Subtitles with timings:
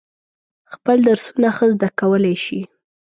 [0.73, 2.59] خپل درسونه ښه زده کولای شي.